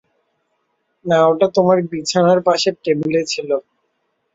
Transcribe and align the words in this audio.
না, 1.05 1.17
ওটা 1.27 1.47
তোমার 1.55 1.77
বিছানার 1.91 2.39
পাশের 2.47 2.75
টেবিলে 2.83 3.21
ছিল। 3.25 3.49